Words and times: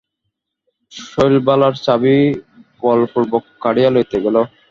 শৈলবালার 0.91 1.75
চাবি 1.85 2.15
বলপূর্বক 2.81 3.43
কাড়িয়া 3.63 3.89
লইতে 3.91 4.17
গেল। 4.25 4.35